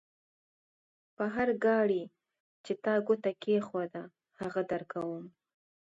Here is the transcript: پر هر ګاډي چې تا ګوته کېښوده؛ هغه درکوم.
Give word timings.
پر 1.15 1.27
هر 1.35 1.49
ګاډي 1.63 2.03
چې 2.65 2.73
تا 2.83 2.93
ګوته 3.07 3.31
کېښوده؛ 3.41 4.03
هغه 4.41 4.61
درکوم. 4.71 5.25